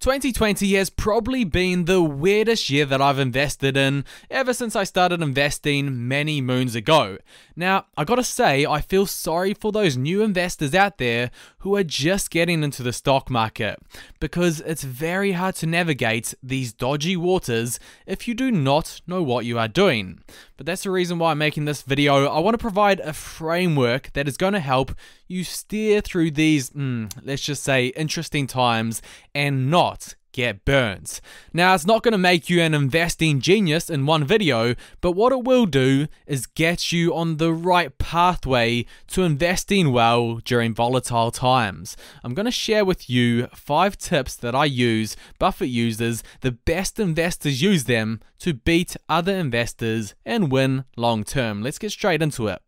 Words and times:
2020 0.00 0.72
has 0.76 0.88
probably 0.88 1.44
been 1.44 1.84
the 1.84 2.00
weirdest 2.00 2.70
year 2.70 2.86
that 2.86 3.02
I've 3.02 3.18
invested 3.18 3.76
in 3.76 4.06
ever 4.30 4.54
since 4.54 4.74
I 4.74 4.84
started 4.84 5.20
investing 5.20 6.08
many 6.08 6.40
moons 6.40 6.74
ago. 6.74 7.18
Now, 7.54 7.84
I 7.98 8.04
gotta 8.04 8.24
say, 8.24 8.64
I 8.64 8.80
feel 8.80 9.04
sorry 9.04 9.52
for 9.52 9.72
those 9.72 9.98
new 9.98 10.22
investors 10.22 10.74
out 10.74 10.96
there 10.96 11.30
who 11.58 11.76
are 11.76 11.84
just 11.84 12.30
getting 12.30 12.62
into 12.62 12.82
the 12.82 12.94
stock 12.94 13.28
market 13.28 13.78
because 14.20 14.62
it's 14.62 14.84
very 14.84 15.32
hard 15.32 15.56
to 15.56 15.66
navigate 15.66 16.32
these 16.42 16.72
dodgy 16.72 17.14
waters 17.14 17.78
if 18.06 18.26
you 18.26 18.32
do 18.32 18.50
not 18.50 19.02
know 19.06 19.22
what 19.22 19.44
you 19.44 19.58
are 19.58 19.68
doing. 19.68 20.22
But 20.56 20.64
that's 20.64 20.84
the 20.84 20.90
reason 20.90 21.18
why 21.18 21.32
I'm 21.32 21.38
making 21.38 21.66
this 21.66 21.82
video. 21.82 22.26
I 22.26 22.38
want 22.38 22.54
to 22.54 22.58
provide 22.58 23.00
a 23.00 23.12
framework 23.12 24.14
that 24.14 24.26
is 24.26 24.38
going 24.38 24.54
to 24.54 24.60
help 24.60 24.92
you 25.30 25.44
steer 25.44 26.00
through 26.00 26.32
these, 26.32 26.70
mm, 26.70 27.10
let's 27.22 27.42
just 27.42 27.62
say, 27.62 27.86
interesting 27.88 28.46
times 28.46 29.00
and 29.34 29.70
not 29.70 30.14
get 30.32 30.64
burnt. 30.64 31.20
Now, 31.52 31.74
it's 31.74 31.86
not 31.86 32.02
going 32.02 32.12
to 32.12 32.18
make 32.18 32.48
you 32.48 32.60
an 32.60 32.74
investing 32.74 33.40
genius 33.40 33.90
in 33.90 34.06
one 34.06 34.24
video, 34.24 34.74
but 35.00 35.12
what 35.12 35.32
it 35.32 35.44
will 35.44 35.66
do 35.66 36.06
is 36.26 36.46
get 36.46 36.92
you 36.92 37.14
on 37.14 37.36
the 37.36 37.52
right 37.52 37.96
pathway 37.98 38.86
to 39.08 39.22
investing 39.22 39.92
well 39.92 40.36
during 40.36 40.74
volatile 40.74 41.30
times. 41.30 41.96
I'm 42.22 42.34
going 42.34 42.46
to 42.46 42.52
share 42.52 42.84
with 42.84 43.10
you 43.10 43.46
five 43.48 43.98
tips 43.98 44.36
that 44.36 44.54
I 44.54 44.66
use, 44.66 45.16
Buffett 45.38 45.68
uses, 45.68 46.22
the 46.40 46.52
best 46.52 46.98
investors 46.98 47.62
use 47.62 47.84
them 47.84 48.20
to 48.40 48.54
beat 48.54 48.96
other 49.08 49.34
investors 49.34 50.14
and 50.24 50.52
win 50.52 50.84
long 50.96 51.24
term. 51.24 51.62
Let's 51.62 51.78
get 51.78 51.92
straight 51.92 52.22
into 52.22 52.48
it. 52.48 52.62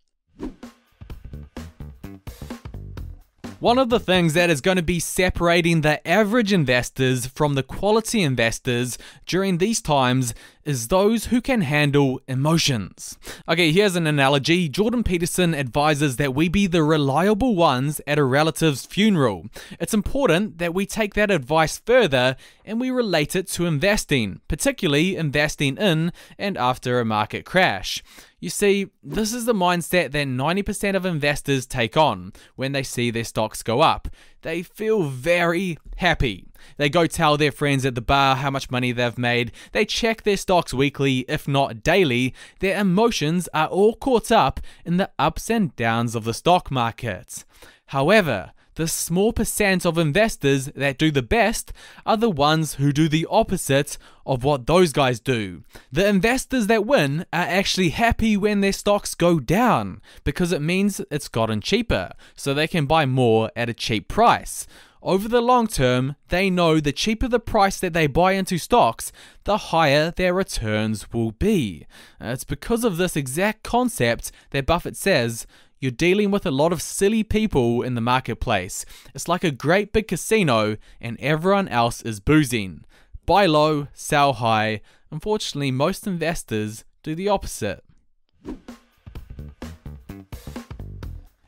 One 3.63 3.79
of 3.79 3.91
the 3.91 4.01
things 4.01 4.35
that 4.35 4.51
is 4.51 4.61
going 4.61 4.79
to 4.79 4.83
be 4.83 4.99
separating 4.99 5.83
the 5.83 6.05
average 6.05 6.53
investors 6.53 7.27
from 7.27 7.55
the 7.55 7.63
quality 7.63 8.21
investors 8.21 8.99
during 9.25 9.59
these 9.59 9.81
times 9.81 10.35
is 10.65 10.89
those 10.89 11.27
who 11.27 11.41
can 11.41 11.63
handle 11.63 12.21
emotions. 12.29 13.19
Okay, 13.49 13.73
here's 13.73 13.97
an 13.97 14.07
analogy. 14.07 14.69
Jordan 14.69 15.03
Peterson 15.03 15.55
advises 15.55 16.17
that 16.17 16.35
we 16.35 16.49
be 16.49 16.67
the 16.67 16.83
reliable 16.83 17.55
ones 17.55 18.01
at 18.07 18.19
a 18.19 18.25
relative's 18.25 18.87
funeral. 18.87 19.47
It's 19.81 19.95
important 19.95 20.59
that 20.59 20.75
we 20.75 20.87
take 20.87 21.15
that 21.15 21.31
advice 21.31 21.79
further 21.79 22.37
and 22.65 22.81
we 22.81 22.91
relate 22.91 23.35
it 23.35 23.49
to 23.49 23.67
investing, 23.67 24.41
particularly 24.49 25.17
investing 25.17 25.77
in 25.77 26.13
and 26.39 26.57
after 26.57 27.01
a 27.01 27.05
market 27.05 27.45
crash. 27.45 28.03
You 28.43 28.51
see, 28.51 28.89
this 29.05 29.33
is 29.33 29.45
the 29.45 29.55
mindset 29.55 30.11
that 30.11 30.27
90% 30.27 30.97
of 30.97 31.07
investors 31.07 31.65
take 31.65 31.97
on 31.97 32.33
when 32.57 32.73
they 32.73 32.83
see 32.83 33.11
their 33.13 33.23
stocks 33.23 33.63
go 33.63 33.81
up. 33.81 34.09
They 34.43 34.63
feel 34.63 35.05
very 35.05 35.79
happy. 35.97 36.47
They 36.77 36.89
go 36.89 37.07
tell 37.07 37.37
their 37.37 37.53
friends 37.53 37.87
at 37.87 37.95
the 37.95 38.01
bar 38.01 38.37
how 38.37 38.51
much 38.51 38.71
money 38.71 38.91
they've 38.91 39.17
made. 39.17 39.53
They 39.71 39.85
check 39.85 40.23
their 40.23 40.37
stocks 40.37 40.75
weekly, 40.75 41.25
if 41.29 41.47
not 41.47 41.83
daily. 41.83 42.35
Their 42.59 42.81
emotions 42.81 43.49
are 43.55 43.69
all 43.69 43.95
caught 43.95 44.33
up 44.33 44.61
in 44.85 44.97
the 44.97 45.11
ups 45.19 45.49
and 45.49 45.75
downs 45.77 46.17
of 46.17 46.25
the 46.25 46.35
stock 46.35 46.71
market. 46.71 47.45
However, 47.87 48.53
the 48.75 48.89
small 48.89 49.33
percent 49.33 49.85
of 49.85 49.99
investors 49.99 50.67
that 50.75 50.99
do 50.99 51.11
the 51.11 51.23
best 51.23 51.73
are 52.07 52.17
the 52.17 52.31
ones 52.31 52.75
who 52.75 52.93
do 52.93 53.09
the 53.09 53.27
opposite 53.31 53.99
of 54.25 54.45
what 54.45 54.67
those 54.67 54.93
guys 54.93 55.21
do. 55.21 55.63
The 55.91 56.07
investors 56.07 56.67
that 56.69 56.87
win 56.87 57.27
are 57.33 57.43
actually 57.43 57.91
happy 57.91 58.37
when 58.37 58.61
their 58.61 58.73
stocks 58.73 59.15
go 59.15 59.41
down 59.41 60.01
because 60.25 60.53
it 60.53 60.63
means 60.63 61.01
it's 61.11 61.29
gotten 61.29 61.61
cheaper, 61.61 62.13
so 62.35 62.55
they 62.55 62.69
can 62.69 62.87
buy 62.87 63.07
more 63.07 63.51
at 63.57 63.69
a 63.69 63.75
cheap 63.75 64.09
price. 64.09 64.67
Over 65.03 65.27
the 65.27 65.41
long 65.41 65.67
term, 65.67 66.15
they 66.29 66.49
know 66.49 66.79
the 66.79 66.93
cheaper 66.93 67.27
the 67.27 67.41
price 67.41 67.81
that 67.81 67.93
they 67.93 68.07
buy 68.07 68.33
into 68.33 68.57
stocks, 68.57 69.11
the 69.43 69.57
higher 69.57 70.13
their 70.13 70.33
returns 70.33 71.13
will 71.13 71.33
be. 71.33 71.87
It's 72.21 72.45
because 72.45 72.85
of 72.85 72.99
this 72.99 73.17
exact 73.17 73.65
concept 73.65 74.31
that 74.51 74.65
Buffett 74.65 74.97
says 74.97 75.45
you're 75.83 75.91
dealing 75.91 76.31
with 76.31 76.47
a 76.47 76.51
lot 76.53 76.73
of 76.73 76.81
silly 76.81 77.25
people 77.25 77.83
in 77.83 77.97
the 77.97 78.01
marketplace. 78.01 78.87
It's 79.17 79.27
like 79.27 79.43
a 79.43 79.51
great 79.51 79.93
big 79.93 80.07
casino 80.07 80.77
and 81.01 81.19
everyone 81.19 81.67
else 81.67 82.03
is 82.03 82.21
boozing. 82.21 82.85
Buy 83.27 83.47
low, 83.47 83.89
sell 83.93 84.35
high. 84.35 84.81
Unfortunately, 85.11 85.73
most 85.73 86.07
investors 86.07 86.85
do 87.03 87.17
the 87.17 87.29
opposite. 87.29 87.83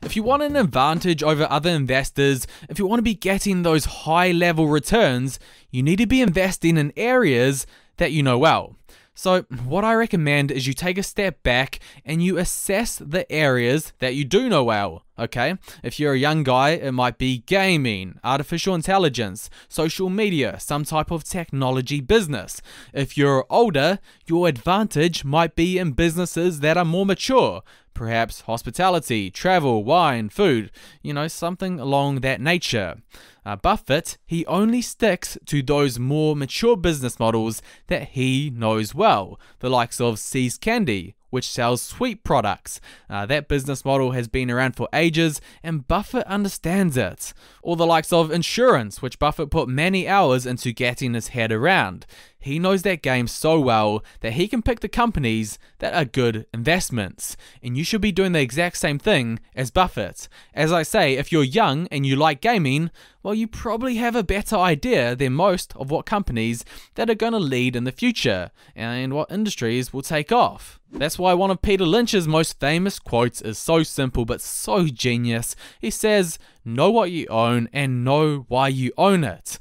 If 0.01 0.17
you 0.17 0.23
want 0.23 0.43
an 0.43 0.57
advantage 0.57 1.23
over 1.23 1.47
other 1.49 1.69
investors, 1.69 2.45
if 2.69 2.77
you 2.77 2.85
want 2.85 2.99
to 2.99 3.03
be 3.03 3.15
getting 3.15 3.63
those 3.63 3.85
high 3.85 4.33
level 4.33 4.67
returns, 4.67 5.39
you 5.71 5.81
need 5.81 5.99
to 5.99 6.07
be 6.07 6.19
investing 6.19 6.75
in 6.75 6.91
areas 6.97 7.65
that 7.95 8.11
you 8.11 8.21
know 8.21 8.37
well. 8.37 8.75
So, 9.17 9.43
what 9.65 9.85
I 9.85 9.93
recommend 9.93 10.51
is 10.51 10.67
you 10.67 10.73
take 10.73 10.97
a 10.97 11.03
step 11.03 11.41
back 11.41 11.79
and 12.03 12.21
you 12.21 12.37
assess 12.37 12.97
the 12.97 13.29
areas 13.31 13.93
that 13.99 14.13
you 14.13 14.25
do 14.25 14.49
know 14.49 14.65
well. 14.65 15.05
Okay, 15.17 15.55
if 15.81 15.97
you're 15.97 16.11
a 16.11 16.19
young 16.19 16.43
guy, 16.43 16.71
it 16.71 16.91
might 16.91 17.17
be 17.17 17.37
gaming, 17.45 18.19
artificial 18.25 18.75
intelligence, 18.75 19.49
social 19.69 20.09
media, 20.09 20.59
some 20.59 20.83
type 20.83 21.09
of 21.09 21.23
technology 21.23 22.01
business. 22.01 22.61
If 22.93 23.17
you're 23.17 23.45
older, 23.49 23.99
your 24.27 24.49
advantage 24.49 25.23
might 25.23 25.55
be 25.55 25.77
in 25.77 25.93
businesses 25.93 26.59
that 26.59 26.75
are 26.75 26.83
more 26.83 27.05
mature, 27.05 27.63
perhaps 27.95 28.41
hospitality, 28.41 29.31
travel, 29.31 29.83
wine, 29.83 30.29
food, 30.29 30.69
you 31.01 31.13
know, 31.13 31.27
something 31.27 31.79
along 31.79 32.19
that 32.19 32.39
nature. 32.39 32.97
Uh, 33.43 33.55
Buffett, 33.55 34.17
he 34.25 34.45
only 34.45 34.81
sticks 34.81 35.37
to 35.45 35.63
those 35.63 35.97
more 35.97 36.35
mature 36.35 36.77
business 36.77 37.19
models 37.19 37.61
that 37.87 38.09
he 38.09 38.51
knows 38.51 38.93
well, 38.93 39.39
the 39.59 39.69
likes 39.69 39.99
of 39.99 40.19
See's 40.19 40.57
Candy, 40.57 41.15
which 41.29 41.49
sells 41.49 41.81
sweet 41.81 42.23
products. 42.23 42.79
Uh, 43.09 43.25
that 43.25 43.47
business 43.47 43.83
model 43.83 44.11
has 44.11 44.27
been 44.27 44.49
around 44.49 44.75
for 44.75 44.87
ages, 44.93 45.41
and 45.61 45.87
Buffett 45.87 46.25
understands 46.27 46.95
it. 46.95 47.33
Or 47.61 47.75
the 47.75 47.85
likes 47.85 48.13
of 48.13 48.31
insurance, 48.31 49.01
which 49.01 49.19
Buffett 49.19 49.51
put 49.51 49.67
many 49.67 50.07
hours 50.07 50.45
into 50.45 50.71
getting 50.71 51.13
his 51.13 51.29
head 51.29 51.51
around. 51.51 52.05
He 52.45 52.59
knows 52.59 52.83
that 52.83 53.01
game 53.01 53.27
so 53.27 53.59
well 53.59 54.05
that 54.19 54.33
he 54.33 54.47
can 54.47 54.61
pick 54.61 54.81
the 54.81 54.87
companies 54.87 55.57
that 55.79 55.95
are 55.95 56.05
good 56.05 56.45
investments. 56.53 57.35
And 57.63 57.75
you 57.75 57.83
should 57.83 58.01
be 58.01 58.11
doing 58.11 58.33
the 58.33 58.39
exact 58.39 58.77
same 58.77 58.99
thing 58.99 59.39
as 59.55 59.71
Buffett. 59.71 60.29
As 60.53 60.71
I 60.71 60.83
say, 60.83 61.15
if 61.15 61.31
you're 61.31 61.43
young 61.43 61.87
and 61.87 62.05
you 62.05 62.15
like 62.15 62.41
gaming, 62.41 62.91
well, 63.23 63.33
you 63.33 63.47
probably 63.47 63.95
have 63.95 64.15
a 64.15 64.21
better 64.21 64.57
idea 64.57 65.15
than 65.15 65.33
most 65.33 65.75
of 65.75 65.89
what 65.89 66.05
companies 66.05 66.63
that 66.93 67.09
are 67.09 67.15
going 67.15 67.33
to 67.33 67.39
lead 67.39 67.75
in 67.75 67.83
the 67.83 67.91
future 67.91 68.51
and 68.75 69.15
what 69.15 69.31
industries 69.31 69.91
will 69.91 70.03
take 70.03 70.31
off. 70.31 70.79
That's 70.91 71.17
why 71.17 71.33
one 71.33 71.49
of 71.49 71.63
Peter 71.63 71.83
Lynch's 71.87 72.27
most 72.27 72.59
famous 72.59 72.99
quotes 72.99 73.41
is 73.41 73.57
so 73.57 73.81
simple 73.81 74.23
but 74.23 74.39
so 74.39 74.85
genius. 74.85 75.55
He 75.81 75.89
says, 75.89 76.37
Know 76.63 76.91
what 76.91 77.09
you 77.09 77.25
own 77.25 77.69
and 77.73 78.05
know 78.05 78.45
why 78.49 78.67
you 78.67 78.91
own 78.99 79.23
it. 79.23 79.57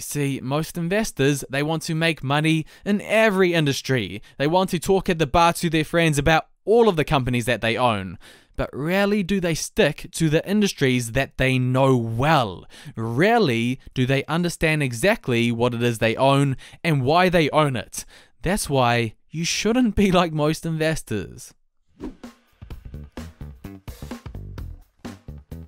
You 0.00 0.02
see, 0.02 0.40
most 0.42 0.78
investors, 0.78 1.44
they 1.50 1.62
want 1.62 1.82
to 1.82 1.94
make 1.94 2.24
money 2.24 2.64
in 2.86 3.02
every 3.02 3.52
industry. 3.52 4.22
They 4.38 4.46
want 4.46 4.70
to 4.70 4.78
talk 4.78 5.10
at 5.10 5.18
the 5.18 5.26
bar 5.26 5.52
to 5.52 5.68
their 5.68 5.84
friends 5.84 6.16
about 6.16 6.46
all 6.64 6.88
of 6.88 6.96
the 6.96 7.04
companies 7.04 7.44
that 7.44 7.60
they 7.60 7.76
own. 7.76 8.18
But 8.56 8.70
rarely 8.72 9.22
do 9.22 9.40
they 9.40 9.52
stick 9.52 10.08
to 10.12 10.30
the 10.30 10.42
industries 10.48 11.12
that 11.12 11.36
they 11.36 11.58
know 11.58 11.98
well. 11.98 12.64
Rarely 12.96 13.78
do 13.92 14.06
they 14.06 14.24
understand 14.24 14.82
exactly 14.82 15.52
what 15.52 15.74
it 15.74 15.82
is 15.82 15.98
they 15.98 16.16
own 16.16 16.56
and 16.82 17.02
why 17.02 17.28
they 17.28 17.50
own 17.50 17.76
it. 17.76 18.06
That's 18.40 18.70
why 18.70 19.16
you 19.28 19.44
shouldn't 19.44 19.96
be 19.96 20.10
like 20.10 20.32
most 20.32 20.64
investors. 20.64 21.52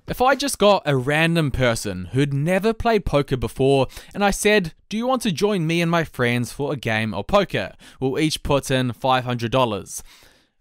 If 0.05 0.21
I 0.21 0.35
just 0.35 0.59
got 0.59 0.83
a 0.85 0.97
random 0.97 1.49
person 1.49 2.09
who'd 2.11 2.33
never 2.33 2.73
played 2.73 3.05
poker 3.05 3.37
before 3.37 3.87
and 4.13 4.23
I 4.23 4.31
said, 4.31 4.73
Do 4.89 4.97
you 4.97 5.07
want 5.07 5.21
to 5.21 5.31
join 5.31 5.65
me 5.65 5.81
and 5.81 5.89
my 5.89 6.03
friends 6.03 6.51
for 6.51 6.73
a 6.73 6.77
game 6.77 7.13
of 7.13 7.27
poker? 7.27 7.73
We'll 8.01 8.19
each 8.19 8.43
put 8.43 8.69
in 8.69 8.91
$500. 8.91 10.01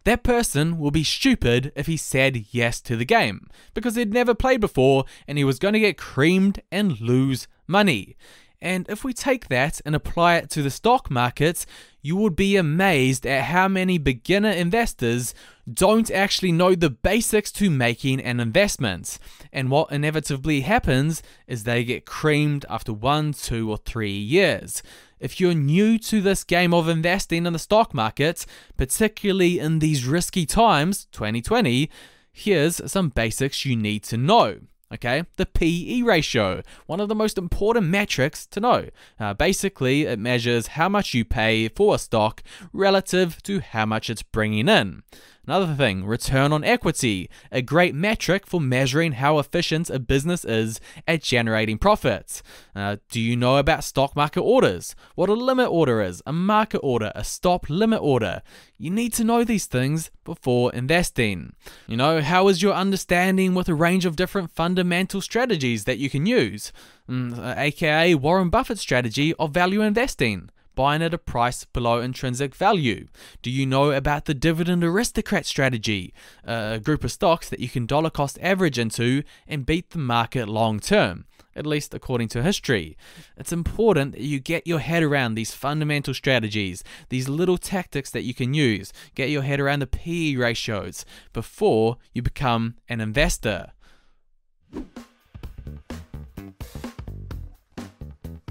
That 0.05 0.23
person 0.23 0.79
will 0.79 0.93
be 0.93 1.03
stupid 1.03 1.73
if 1.75 1.89
he 1.89 1.97
said 1.97 2.47
yes 2.53 2.81
to 2.83 2.97
the 2.97 3.05
game 3.05 3.49
because 3.75 3.97
he'd 3.97 4.13
never 4.13 4.33
played 4.33 4.61
before 4.61 5.07
and 5.27 5.39
he 5.39 5.45
was 5.45 5.59
going 5.59 5.75
to 5.75 5.81
get 5.81 5.99
creamed 5.99 6.63
and 6.71 7.01
lose 7.01 7.49
money. 7.67 8.17
And 8.63 8.89
if 8.89 9.03
we 9.03 9.13
take 9.13 9.49
that 9.49 9.81
and 9.85 9.93
apply 9.93 10.37
it 10.37 10.49
to 10.51 10.63
the 10.63 10.71
stock 10.71 11.11
market, 11.11 11.67
you 12.01 12.15
would 12.15 12.37
be 12.37 12.57
amazed 12.57 13.27
at 13.27 13.47
how 13.47 13.67
many 13.67 13.99
beginner 13.99 14.51
investors 14.51 15.35
don't 15.71 16.09
actually 16.13 16.53
know 16.53 16.77
the 16.77 16.89
basics 16.89 17.51
to 17.53 17.71
making 17.71 18.21
an 18.21 18.39
investment. 18.39 19.19
And 19.53 19.69
what 19.69 19.91
inevitably 19.91 20.61
happens 20.61 21.25
is 21.49 21.65
they 21.65 21.83
get 21.83 22.07
creamed 22.07 22.65
after 22.71 22.93
one, 22.93 23.33
two, 23.33 23.69
or 23.69 23.79
three 23.79 24.17
years. 24.17 24.81
If 25.19 25.41
you're 25.41 25.55
new 25.55 25.99
to 25.99 26.21
this 26.21 26.45
game 26.45 26.73
of 26.73 26.89
investing 26.89 27.47
in 27.47 27.53
the 27.55 27.59
stock 27.59 27.93
market, 27.93 28.47
particularly 28.77 29.59
in 29.59 29.81
these 29.81 30.07
risky 30.07 30.47
times, 30.47 31.07
2020, 31.07 31.91
here's 32.31 32.81
some 32.91 33.09
basics 33.09 33.65
you 33.65 33.75
need 33.75 34.05
to 34.05 34.17
know. 34.17 34.61
Okay, 34.93 35.25
the 35.37 35.47
PE 35.47 36.03
ratio, 36.03 36.63
one 36.87 37.01
of 37.01 37.09
the 37.09 37.15
most 37.15 37.39
important 37.39 37.87
metrics 37.87 38.47
to 38.47 38.61
know. 38.61 38.89
Uh, 39.19 39.33
basically, 39.33 40.03
it 40.03 40.19
measures 40.19 40.69
how 40.69 40.89
much 40.89 41.15
you 41.15 41.25
pay 41.25 41.69
for 41.69 41.95
a 41.95 41.99
stock 41.99 42.43
relative 42.75 43.43
to 43.45 43.61
how 43.61 43.87
much 43.87 44.11
it's 44.11 44.23
bringing 44.23 44.69
in. 44.69 45.03
Another 45.45 45.75
thing, 45.75 46.05
return 46.05 46.53
on 46.53 46.63
equity, 46.63 47.29
a 47.51 47.63
great 47.63 47.97
metric 47.97 48.47
for 48.47 48.61
measuring 48.61 49.13
how 49.13 49.41
efficient 49.41 49.91
a 49.91 49.99
business 49.99 50.45
is 50.45 50.79
at 51.09 51.21
generating 51.21 51.79
profits. 51.79 52.45
Uh, 52.77 52.99
do 53.11 53.21
you 53.21 53.35
know 53.35 53.57
about 53.57 53.83
stock 53.83 54.15
market 54.15 54.43
orders? 54.43 54.95
What 55.17 55.29
a 55.29 55.33
limit 55.33 55.69
order 55.69 56.01
is, 56.01 56.23
a 56.27 56.33
market 56.33 56.79
order, 56.79 57.11
a 57.17 57.25
stop 57.25 57.69
limit 57.69 58.01
order. 58.01 58.43
You 58.79 58.91
need 58.91 59.13
to 59.15 59.25
know 59.25 59.43
these 59.43 59.67
things 59.67 60.13
before 60.23 60.73
investing. 60.73 61.55
You 61.89 61.97
know, 61.97 62.21
how 62.21 62.47
is 62.47 62.63
your 62.63 62.75
understanding 62.75 63.53
with 63.53 63.69
a 63.69 63.75
range 63.75 64.07
of 64.07 64.15
different 64.15 64.53
fundamental 64.53 64.82
strategies 65.21 65.85
that 65.85 65.99
you 65.99 66.11
can 66.11 66.27
use? 66.27 66.73
Mm, 67.09 67.57
aka 67.57 68.15
Warren 68.15 68.51
Buffett's 68.51 68.81
strategy 68.81 69.35
of 69.35 69.53
value 69.53 69.83
investing 69.83 70.51
buying 70.75 71.03
at 71.03 71.15
a 71.15 71.19
price 71.19 71.65
below 71.65 72.01
intrinsic 72.01 72.55
value? 72.55 73.07
Do 73.43 73.51
you 73.51 73.67
know 73.67 73.91
about 73.91 74.25
the 74.25 74.35
dividend 74.35 74.83
aristocrat 74.85 75.47
strategy, 75.47 76.13
a 76.45 76.81
group 76.81 77.05
of 77.05 77.13
stocks 77.13 77.49
that 77.49 77.61
you 77.61 77.69
can 77.69 77.87
dollar 77.87 78.11
cost 78.11 78.39
average 78.41 78.79
into 78.79 79.23
and 79.47 79.67
beat 79.67 79.91
the 79.91 79.99
market 79.99 80.49
long 80.49 80.81
term? 80.81 81.27
At 81.55 81.67
least 81.67 81.93
according 81.93 82.29
to 82.29 82.43
history. 82.43 82.97
It's 83.37 83.53
important 83.53 84.13
that 84.13 84.23
you 84.23 84.41
get 84.41 84.67
your 84.67 84.79
head 84.79 85.03
around 85.03 85.35
these 85.35 85.55
fundamental 85.55 86.15
strategies, 86.15 86.83
these 87.11 87.29
little 87.29 87.59
tactics 87.59 88.11
that 88.13 88.23
you 88.23 88.33
can 88.33 88.55
use. 88.55 88.91
Get 89.15 89.29
your 89.29 89.43
head 89.43 89.61
around 89.61 89.81
the 89.81 89.87
PE 89.87 90.37
ratios 90.37 91.05
before 91.35 91.99
you 92.15 92.23
become 92.23 92.77
an 92.89 93.03
investor. 93.03 93.73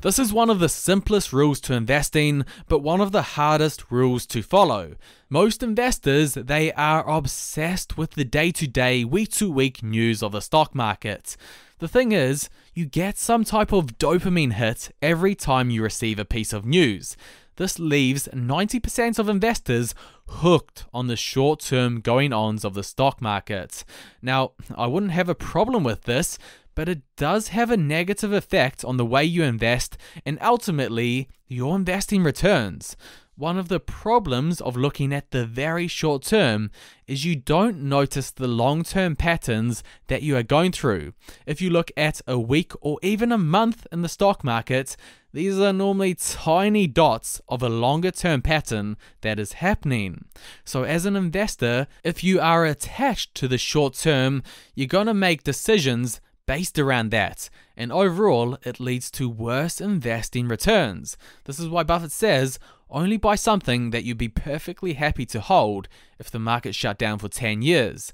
This 0.01 0.17
is 0.17 0.33
one 0.33 0.49
of 0.49 0.59
the 0.59 0.67
simplest 0.67 1.31
rules 1.31 1.61
to 1.61 1.75
invest 1.75 2.15
in, 2.15 2.43
but 2.67 2.79
one 2.79 3.01
of 3.01 3.11
the 3.11 3.21
hardest 3.21 3.91
rules 3.91 4.25
to 4.27 4.41
follow. 4.41 4.95
Most 5.29 5.61
investors, 5.61 6.33
they 6.33 6.73
are 6.73 7.07
obsessed 7.07 7.99
with 7.99 8.11
the 8.11 8.25
day-to-day, 8.25 9.03
week-to-week 9.05 9.83
news 9.83 10.23
of 10.23 10.31
the 10.31 10.41
stock 10.41 10.73
market. 10.73 11.37
The 11.77 11.87
thing 11.87 12.13
is, 12.13 12.49
you 12.73 12.87
get 12.87 13.19
some 13.19 13.43
type 13.43 13.71
of 13.71 13.99
dopamine 13.99 14.53
hit 14.53 14.89
every 15.03 15.35
time 15.35 15.69
you 15.69 15.83
receive 15.83 16.17
a 16.17 16.25
piece 16.25 16.51
of 16.51 16.65
news. 16.65 17.15
This 17.57 17.77
leaves 17.77 18.27
90% 18.33 19.19
of 19.19 19.29
investors 19.29 19.93
hooked 20.27 20.85
on 20.91 21.05
the 21.05 21.15
short 21.15 21.59
term 21.59 21.99
going 21.99 22.33
ons 22.33 22.65
of 22.65 22.73
the 22.73 22.83
stock 22.83 23.21
market. 23.21 23.83
Now, 24.19 24.53
I 24.75 24.87
wouldn't 24.87 25.11
have 25.11 25.29
a 25.29 25.35
problem 25.35 25.83
with 25.83 26.05
this 26.05 26.39
but 26.81 26.89
it 26.89 27.03
does 27.15 27.49
have 27.49 27.69
a 27.69 27.77
negative 27.77 28.33
effect 28.33 28.83
on 28.83 28.97
the 28.97 29.05
way 29.05 29.23
you 29.23 29.43
invest 29.43 29.99
and 30.25 30.39
ultimately 30.41 31.29
your 31.47 31.75
investing 31.75 32.23
returns. 32.23 32.97
One 33.35 33.59
of 33.59 33.67
the 33.67 33.79
problems 33.79 34.59
of 34.59 34.75
looking 34.75 35.13
at 35.13 35.29
the 35.29 35.45
very 35.45 35.87
short 35.87 36.23
term 36.23 36.71
is 37.05 37.23
you 37.23 37.35
don't 37.35 37.83
notice 37.83 38.31
the 38.31 38.47
long 38.47 38.81
term 38.81 39.15
patterns 39.15 39.83
that 40.07 40.23
you 40.23 40.35
are 40.35 40.41
going 40.41 40.71
through. 40.71 41.13
If 41.45 41.61
you 41.61 41.69
look 41.69 41.91
at 41.95 42.19
a 42.25 42.39
week 42.39 42.71
or 42.81 42.97
even 43.03 43.31
a 43.31 43.37
month 43.37 43.85
in 43.91 44.01
the 44.01 44.09
stock 44.09 44.43
market, 44.43 44.97
these 45.33 45.59
are 45.59 45.71
normally 45.71 46.15
tiny 46.15 46.87
dots 46.87 47.41
of 47.47 47.61
a 47.61 47.69
longer 47.69 48.09
term 48.09 48.41
pattern 48.41 48.97
that 49.21 49.37
is 49.37 49.53
happening. 49.53 50.25
So, 50.65 50.83
as 50.83 51.05
an 51.05 51.15
investor, 51.15 51.85
if 52.03 52.23
you 52.23 52.39
are 52.39 52.65
attached 52.65 53.35
to 53.35 53.47
the 53.47 53.59
short 53.59 53.93
term, 53.93 54.41
you're 54.73 54.87
going 54.87 55.05
to 55.05 55.13
make 55.13 55.43
decisions 55.43 56.19
based 56.45 56.77
around 56.79 57.11
that, 57.11 57.49
and 57.77 57.91
overall, 57.91 58.57
it 58.63 58.79
leads 58.79 59.09
to 59.11 59.29
worse 59.29 59.79
investing 59.81 60.47
returns. 60.47 61.17
This 61.45 61.59
is 61.59 61.69
why 61.69 61.83
Buffett 61.83 62.11
says 62.11 62.59
only 62.89 63.17
buy 63.17 63.35
something 63.35 63.91
that 63.91 64.03
you'd 64.03 64.17
be 64.17 64.27
perfectly 64.27 64.93
happy 64.93 65.25
to 65.27 65.39
hold 65.39 65.87
if 66.19 66.29
the 66.29 66.39
market 66.39 66.75
shut 66.75 66.97
down 66.97 67.19
for 67.19 67.29
10 67.29 67.61
years. 67.61 68.13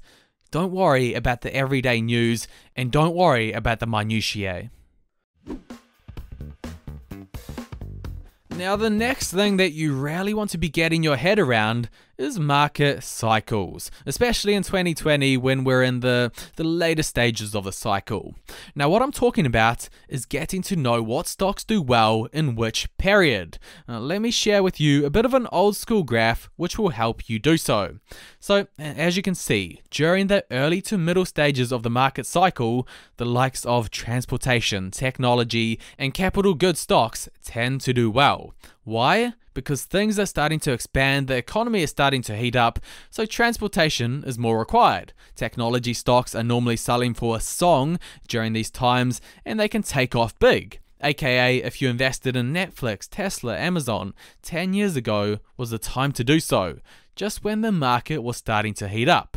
Don't 0.50 0.72
worry 0.72 1.14
about 1.14 1.42
the 1.42 1.54
everyday 1.54 2.00
news, 2.00 2.48
and 2.76 2.90
don't 2.90 3.14
worry 3.14 3.52
about 3.52 3.80
the 3.80 3.86
minutiae. 3.86 4.70
Now, 8.50 8.74
the 8.76 8.90
next 8.90 9.32
thing 9.32 9.56
that 9.58 9.72
you 9.72 9.94
really 9.94 10.34
want 10.34 10.50
to 10.50 10.58
be 10.58 10.68
getting 10.68 11.02
your 11.02 11.16
head 11.16 11.38
around 11.38 11.88
is 12.18 12.38
market 12.38 13.04
cycles, 13.04 13.90
especially 14.04 14.54
in 14.54 14.64
2020 14.64 15.36
when 15.36 15.62
we're 15.62 15.84
in 15.84 16.00
the, 16.00 16.32
the 16.56 16.64
later 16.64 17.04
stages 17.04 17.54
of 17.54 17.62
the 17.62 17.72
cycle. 17.72 18.34
Now, 18.74 18.88
what 18.88 19.02
I'm 19.02 19.12
talking 19.12 19.46
about 19.46 19.88
is 20.08 20.26
getting 20.26 20.60
to 20.62 20.76
know 20.76 21.00
what 21.00 21.28
stocks 21.28 21.62
do 21.62 21.80
well 21.80 22.26
in 22.32 22.56
which 22.56 22.88
period. 22.98 23.58
Uh, 23.88 24.00
let 24.00 24.20
me 24.20 24.32
share 24.32 24.64
with 24.64 24.80
you 24.80 25.06
a 25.06 25.10
bit 25.10 25.24
of 25.24 25.32
an 25.32 25.46
old 25.52 25.76
school 25.76 26.02
graph 26.02 26.50
which 26.56 26.76
will 26.76 26.88
help 26.88 27.28
you 27.28 27.38
do 27.38 27.56
so. 27.56 27.98
So, 28.40 28.66
as 28.78 29.16
you 29.16 29.22
can 29.22 29.36
see, 29.36 29.80
during 29.90 30.26
the 30.26 30.44
early 30.50 30.80
to 30.82 30.98
middle 30.98 31.24
stages 31.24 31.70
of 31.70 31.84
the 31.84 31.90
market 31.90 32.26
cycle, 32.26 32.88
the 33.16 33.24
likes 33.26 33.64
of 33.64 33.90
transportation, 33.90 34.90
technology, 34.90 35.78
and 35.96 36.12
capital 36.12 36.54
goods 36.54 36.80
stocks 36.80 37.28
tend 37.44 37.80
to 37.82 37.92
do 37.92 38.10
well. 38.10 38.54
Why? 38.88 39.34
Because 39.52 39.84
things 39.84 40.18
are 40.18 40.24
starting 40.24 40.60
to 40.60 40.72
expand, 40.72 41.28
the 41.28 41.36
economy 41.36 41.82
is 41.82 41.90
starting 41.90 42.22
to 42.22 42.34
heat 42.34 42.56
up, 42.56 42.78
so 43.10 43.26
transportation 43.26 44.24
is 44.26 44.38
more 44.38 44.58
required. 44.58 45.12
Technology 45.36 45.92
stocks 45.92 46.34
are 46.34 46.42
normally 46.42 46.76
selling 46.76 47.12
for 47.12 47.36
a 47.36 47.40
song 47.40 47.98
during 48.28 48.54
these 48.54 48.70
times, 48.70 49.20
and 49.44 49.60
they 49.60 49.68
can 49.68 49.82
take 49.82 50.16
off 50.16 50.38
big. 50.38 50.80
AKA, 51.02 51.58
if 51.58 51.82
you 51.82 51.90
invested 51.90 52.34
in 52.34 52.54
Netflix, 52.54 53.06
Tesla, 53.10 53.58
Amazon 53.58 54.14
10 54.40 54.72
years 54.72 54.96
ago 54.96 55.36
was 55.58 55.68
the 55.68 55.78
time 55.78 56.12
to 56.12 56.24
do 56.24 56.40
so, 56.40 56.78
just 57.14 57.44
when 57.44 57.60
the 57.60 57.70
market 57.70 58.22
was 58.22 58.38
starting 58.38 58.72
to 58.72 58.88
heat 58.88 59.06
up. 59.06 59.36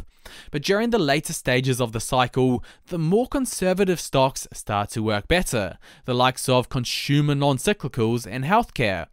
But 0.51 0.63
during 0.63 0.89
the 0.89 0.99
later 0.99 1.33
stages 1.33 1.79
of 1.79 1.91
the 1.91 1.99
cycle, 1.99 2.63
the 2.87 2.97
more 2.97 3.27
conservative 3.27 3.99
stocks 3.99 4.47
start 4.53 4.89
to 4.91 5.03
work 5.03 5.27
better, 5.27 5.77
the 6.05 6.13
likes 6.13 6.47
of 6.49 6.69
consumer 6.69 7.35
non 7.35 7.57
cyclicals 7.57 8.27
and 8.29 8.43
healthcare. 8.43 9.07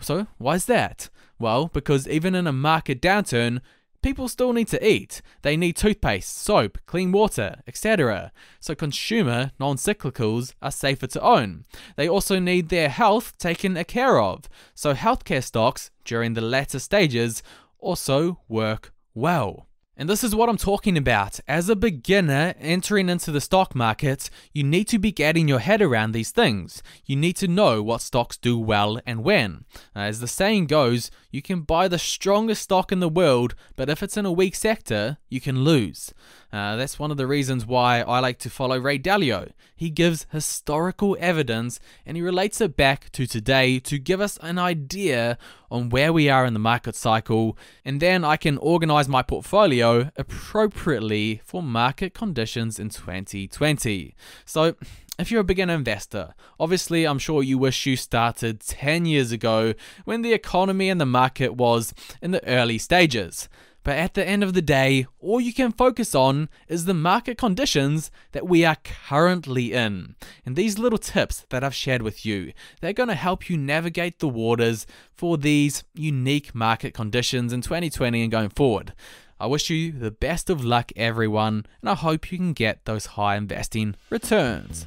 So, 0.00 0.26
why 0.38 0.54
is 0.54 0.64
that? 0.66 1.10
Well, 1.38 1.68
because 1.68 2.06
even 2.08 2.34
in 2.34 2.46
a 2.46 2.52
market 2.52 3.00
downturn, 3.00 3.60
people 4.02 4.28
still 4.28 4.52
need 4.52 4.68
to 4.68 4.86
eat. 4.86 5.22
They 5.42 5.56
need 5.56 5.76
toothpaste, 5.76 6.36
soap, 6.36 6.78
clean 6.86 7.12
water, 7.12 7.62
etc. 7.66 8.32
So 8.60 8.74
consumer 8.74 9.52
non-cyclicals 9.58 10.54
are 10.62 10.70
safer 10.70 11.06
to 11.08 11.20
own. 11.20 11.64
They 11.96 12.08
also 12.08 12.38
need 12.38 12.68
their 12.68 12.88
health 12.88 13.36
taken 13.38 13.82
care 13.84 14.18
of. 14.20 14.48
So 14.74 14.94
healthcare 14.94 15.44
stocks 15.44 15.90
during 16.04 16.34
the 16.34 16.40
latter 16.40 16.78
stages 16.78 17.42
also 17.78 18.40
work 18.48 18.92
well. 19.14 19.66
And 20.00 20.08
this 20.08 20.24
is 20.24 20.34
what 20.34 20.48
I'm 20.48 20.56
talking 20.56 20.96
about. 20.96 21.40
As 21.46 21.68
a 21.68 21.76
beginner 21.76 22.54
entering 22.58 23.10
into 23.10 23.30
the 23.30 23.40
stock 23.42 23.74
market, 23.74 24.30
you 24.54 24.64
need 24.64 24.88
to 24.88 24.98
be 24.98 25.12
getting 25.12 25.46
your 25.46 25.58
head 25.58 25.82
around 25.82 26.12
these 26.12 26.30
things. 26.30 26.82
You 27.04 27.16
need 27.16 27.36
to 27.36 27.46
know 27.46 27.82
what 27.82 28.00
stocks 28.00 28.38
do 28.38 28.58
well 28.58 28.98
and 29.04 29.22
when. 29.22 29.66
As 29.94 30.20
the 30.20 30.26
saying 30.26 30.68
goes, 30.68 31.10
you 31.30 31.42
can 31.42 31.60
buy 31.60 31.86
the 31.86 31.98
strongest 31.98 32.62
stock 32.62 32.90
in 32.90 33.00
the 33.00 33.10
world, 33.10 33.54
but 33.76 33.90
if 33.90 34.02
it's 34.02 34.16
in 34.16 34.24
a 34.24 34.32
weak 34.32 34.54
sector, 34.54 35.18
you 35.28 35.38
can 35.38 35.64
lose. 35.64 36.14
Uh, 36.52 36.74
that's 36.76 36.98
one 36.98 37.10
of 37.10 37.16
the 37.16 37.26
reasons 37.26 37.64
why 37.64 38.00
I 38.00 38.18
like 38.18 38.38
to 38.40 38.50
follow 38.50 38.78
Ray 38.78 38.98
Dalio. 38.98 39.52
He 39.76 39.88
gives 39.88 40.26
historical 40.32 41.16
evidence 41.20 41.78
and 42.04 42.16
he 42.16 42.22
relates 42.22 42.60
it 42.60 42.76
back 42.76 43.10
to 43.12 43.26
today 43.26 43.78
to 43.80 43.98
give 43.98 44.20
us 44.20 44.36
an 44.42 44.58
idea 44.58 45.38
on 45.70 45.90
where 45.90 46.12
we 46.12 46.28
are 46.28 46.44
in 46.44 46.52
the 46.52 46.58
market 46.58 46.96
cycle, 46.96 47.56
and 47.84 48.00
then 48.00 48.24
I 48.24 48.36
can 48.36 48.58
organize 48.58 49.08
my 49.08 49.22
portfolio 49.22 50.10
appropriately 50.16 51.40
for 51.44 51.62
market 51.62 52.14
conditions 52.14 52.80
in 52.80 52.90
2020. 52.90 54.14
So, 54.44 54.74
if 55.20 55.30
you're 55.30 55.42
a 55.42 55.44
beginner 55.44 55.74
investor, 55.74 56.34
obviously 56.58 57.06
I'm 57.06 57.18
sure 57.18 57.42
you 57.42 57.58
wish 57.58 57.84
you 57.84 57.94
started 57.94 58.60
10 58.60 59.04
years 59.04 59.32
ago 59.32 59.74
when 60.04 60.22
the 60.22 60.32
economy 60.32 60.88
and 60.88 61.00
the 61.00 61.06
market 61.06 61.54
was 61.54 61.92
in 62.22 62.30
the 62.30 62.44
early 62.48 62.78
stages. 62.78 63.48
But 63.82 63.96
at 63.96 64.14
the 64.14 64.26
end 64.26 64.44
of 64.44 64.52
the 64.52 64.62
day, 64.62 65.06
all 65.20 65.40
you 65.40 65.54
can 65.54 65.72
focus 65.72 66.14
on 66.14 66.48
is 66.68 66.84
the 66.84 66.94
market 66.94 67.38
conditions 67.38 68.10
that 68.32 68.46
we 68.46 68.64
are 68.64 68.76
currently 69.08 69.72
in. 69.72 70.16
And 70.44 70.54
these 70.54 70.78
little 70.78 70.98
tips 70.98 71.46
that 71.48 71.64
I've 71.64 71.74
shared 71.74 72.02
with 72.02 72.26
you, 72.26 72.52
they're 72.80 72.92
going 72.92 73.08
to 73.08 73.14
help 73.14 73.48
you 73.48 73.56
navigate 73.56 74.18
the 74.18 74.28
waters 74.28 74.86
for 75.16 75.38
these 75.38 75.84
unique 75.94 76.54
market 76.54 76.92
conditions 76.92 77.52
in 77.52 77.62
2020 77.62 78.22
and 78.22 78.30
going 78.30 78.50
forward. 78.50 78.92
I 79.38 79.46
wish 79.46 79.70
you 79.70 79.92
the 79.92 80.10
best 80.10 80.50
of 80.50 80.62
luck, 80.62 80.92
everyone, 80.96 81.64
and 81.80 81.88
I 81.88 81.94
hope 81.94 82.30
you 82.30 82.36
can 82.36 82.52
get 82.52 82.84
those 82.84 83.06
high 83.06 83.36
investing 83.36 83.96
returns. 84.10 84.86